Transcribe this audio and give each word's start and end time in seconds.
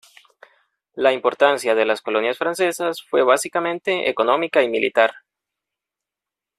La 0.95 1.13
importancia 1.13 1.75
de 1.75 1.85
las 1.85 2.01
colonias 2.01 2.39
francesas 2.39 3.03
fue 3.03 3.21
básicamente 3.21 4.09
económica 4.09 4.63
y 4.63 4.67
militar. 4.67 5.13